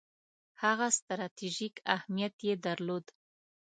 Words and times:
هغه 0.63 0.87
ستراتیژیک 0.97 1.75
اهمیت 1.95 2.35
یې 2.47 2.53
درلود. 2.65 3.05